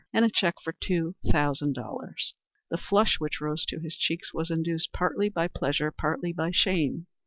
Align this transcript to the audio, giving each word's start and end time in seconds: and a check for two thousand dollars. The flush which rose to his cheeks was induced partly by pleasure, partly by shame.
and 0.11 0.25
a 0.25 0.31
check 0.33 0.55
for 0.63 0.73
two 0.81 1.13
thousand 1.31 1.75
dollars. 1.75 2.33
The 2.71 2.77
flush 2.79 3.17
which 3.19 3.39
rose 3.39 3.65
to 3.65 3.79
his 3.79 3.95
cheeks 3.95 4.33
was 4.33 4.49
induced 4.49 4.91
partly 4.91 5.29
by 5.29 5.47
pleasure, 5.47 5.91
partly 5.91 6.33
by 6.33 6.49
shame. 6.49 7.05